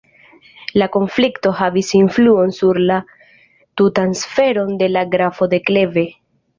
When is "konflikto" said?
0.95-1.51